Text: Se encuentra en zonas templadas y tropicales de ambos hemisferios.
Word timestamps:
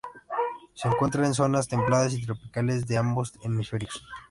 Se 0.73 0.87
encuentra 0.87 1.27
en 1.27 1.35
zonas 1.35 1.67
templadas 1.67 2.11
y 2.15 2.25
tropicales 2.25 2.87
de 2.87 2.97
ambos 2.97 3.33
hemisferios. 3.43 4.03